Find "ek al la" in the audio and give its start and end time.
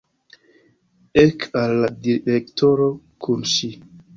1.25-1.91